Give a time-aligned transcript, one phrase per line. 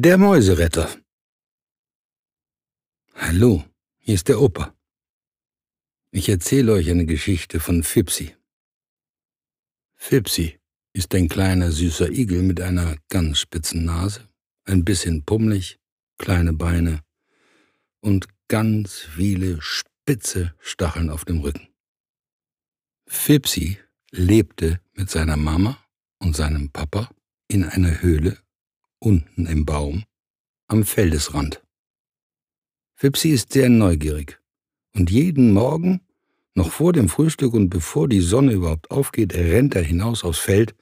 [0.00, 0.88] Der Mäuseretter.
[3.16, 3.64] Hallo,
[3.98, 4.72] hier ist der Opa.
[6.12, 8.36] Ich erzähle euch eine Geschichte von Fipsi.
[9.96, 10.60] Fipsi
[10.92, 14.28] ist ein kleiner süßer Igel mit einer ganz spitzen Nase,
[14.66, 15.80] ein bisschen pummelig,
[16.16, 17.02] kleine Beine
[18.00, 21.66] und ganz viele spitze Stacheln auf dem Rücken.
[23.08, 23.78] Fipsi
[24.12, 25.84] lebte mit seiner Mama
[26.20, 27.10] und seinem Papa
[27.48, 28.38] in einer Höhle
[28.98, 30.04] unten im Baum
[30.66, 31.62] am Feldesrand.
[32.94, 34.40] Fipsi ist sehr neugierig
[34.94, 36.00] und jeden Morgen,
[36.54, 40.74] noch vor dem Frühstück und bevor die Sonne überhaupt aufgeht, rennt er hinaus aufs Feld,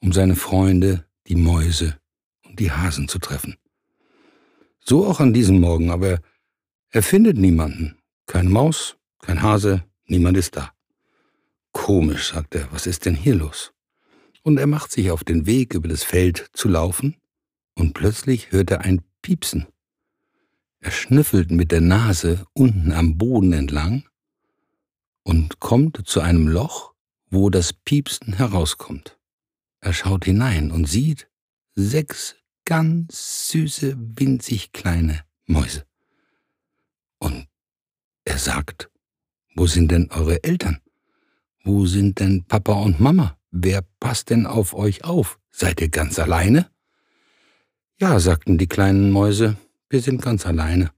[0.00, 1.98] um seine Freunde, die Mäuse
[2.44, 3.56] und die Hasen zu treffen.
[4.80, 6.20] So auch an diesem Morgen, aber
[6.90, 7.98] er findet niemanden.
[8.26, 10.72] Keine Maus, kein Hase, niemand ist da.
[11.72, 13.72] Komisch, sagt er, was ist denn hier los?
[14.46, 17.16] Und er macht sich auf den Weg über das Feld zu laufen,
[17.74, 19.66] und plötzlich hört er ein Piepsen.
[20.78, 24.08] Er schnüffelt mit der Nase unten am Boden entlang
[25.24, 26.94] und kommt zu einem Loch,
[27.28, 29.18] wo das Piepsen herauskommt.
[29.80, 31.28] Er schaut hinein und sieht
[31.74, 35.84] sechs ganz süße, winzig kleine Mäuse.
[37.18, 37.48] Und
[38.24, 38.90] er sagt,
[39.56, 40.80] wo sind denn eure Eltern?
[41.64, 43.36] Wo sind denn Papa und Mama?
[43.50, 45.40] Wer passt denn auf euch auf?
[45.50, 46.70] Seid ihr ganz alleine?
[47.98, 49.56] Ja, sagten die kleinen Mäuse,
[49.90, 50.92] wir sind ganz alleine.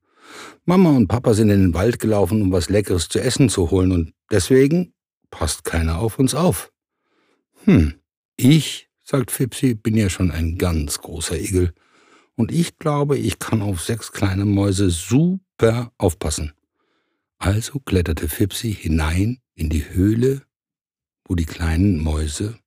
[0.67, 3.93] Mama und Papa sind in den Wald gelaufen, um was Leckeres zu essen zu holen,
[3.93, 4.93] und deswegen
[5.31, 6.71] passt keiner auf uns auf.
[7.65, 7.95] Hm,
[8.37, 11.73] ich, sagt Fipsi, bin ja schon ein ganz großer Igel,
[12.37, 16.53] und ich glaube, ich kann auf sechs kleine Mäuse super aufpassen.
[17.39, 20.43] Also kletterte Fipsi hinein in die Höhle
[21.29, 22.59] wo die kleinen Mäuse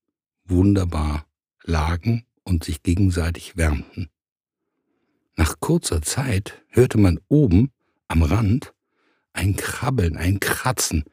[0.51, 1.25] wunderbar
[1.63, 4.09] lagen und sich gegenseitig wärmten.
[5.35, 7.71] Nach kurzer Zeit hörte man oben
[8.07, 8.73] am Rand
[9.33, 11.05] ein Krabbeln, ein Kratzen.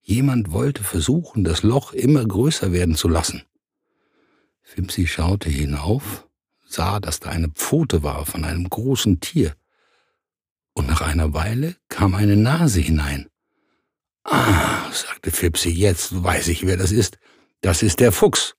[0.00, 3.44] Jemand wollte versuchen, das Loch immer größer werden zu lassen.
[4.62, 6.28] Fimsi schaute hinauf,
[6.66, 9.54] sah, dass da eine Pfote war von einem großen Tier,
[10.74, 13.28] und nach einer Weile kam eine Nase hinein.
[14.24, 17.18] Ah, sagte Fipsi, jetzt weiß ich, wer das ist.
[17.60, 18.56] Das ist der Fuchs.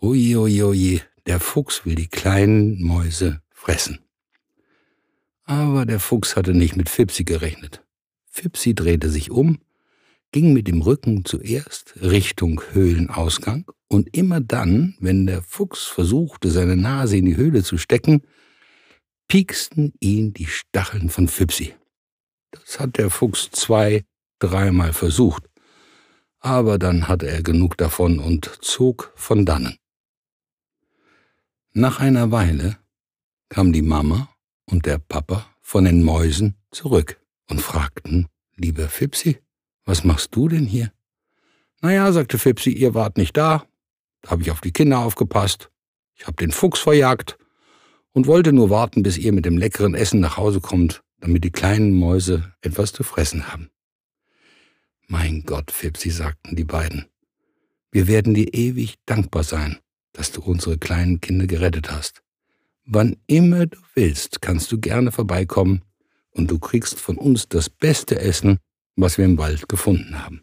[0.00, 4.00] Ui, ui, ui, der Fuchs will die kleinen Mäuse fressen.
[5.44, 7.82] Aber der Fuchs hatte nicht mit Fipsi gerechnet.
[8.26, 9.58] Fipsi drehte sich um,
[10.32, 16.76] ging mit dem Rücken zuerst Richtung Höhlenausgang, und immer dann, wenn der Fuchs versuchte, seine
[16.76, 18.22] Nase in die Höhle zu stecken,
[19.28, 21.74] pieksten ihn die Stacheln von Fipsi.
[22.50, 24.04] Das hat der Fuchs zwei
[24.40, 25.44] dreimal versucht,
[26.40, 29.78] aber dann hatte er genug davon und zog von dannen.
[31.76, 32.78] Nach einer Weile
[33.48, 34.28] kam die Mama
[34.64, 37.20] und der Papa von den Mäusen zurück
[37.50, 39.38] und fragten, lieber Fipsi,
[39.84, 40.92] was machst du denn hier?
[41.80, 43.66] Naja, sagte Fipsi, ihr wart nicht da,
[44.22, 45.72] da habe ich auf die Kinder aufgepasst,
[46.14, 47.38] ich habe den Fuchs verjagt
[48.12, 51.50] und wollte nur warten, bis ihr mit dem leckeren Essen nach Hause kommt, damit die
[51.50, 53.68] kleinen Mäuse etwas zu fressen haben.
[55.08, 57.06] Mein Gott, Fipsi, sagten die beiden,
[57.90, 59.80] wir werden dir ewig dankbar sein,
[60.14, 62.22] dass du unsere kleinen Kinder gerettet hast.
[62.86, 65.82] Wann immer du willst, kannst du gerne vorbeikommen
[66.30, 68.58] und du kriegst von uns das beste Essen,
[68.96, 70.42] was wir im Wald gefunden haben.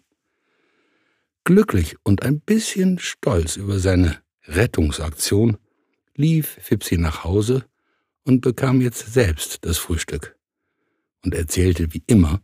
[1.44, 5.58] Glücklich und ein bisschen stolz über seine Rettungsaktion
[6.16, 7.66] lief Fipsi nach Hause
[8.24, 10.38] und bekam jetzt selbst das Frühstück
[11.24, 12.42] und erzählte wie immer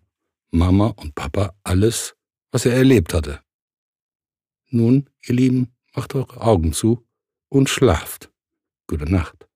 [0.50, 2.16] Mama und Papa alles,
[2.52, 3.42] was er erlebt hatte.
[4.70, 7.07] Nun, ihr Lieben, macht eure Augen zu
[7.50, 8.32] und schlaft.
[8.88, 9.47] Gute Nacht.